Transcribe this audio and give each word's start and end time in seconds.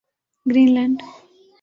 green 0.45 0.69
land 0.75 0.97